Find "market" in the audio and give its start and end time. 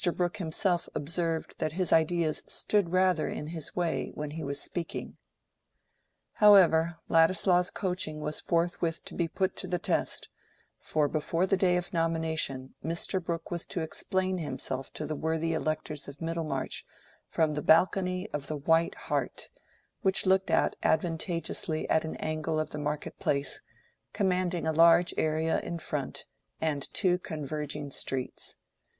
22.79-23.19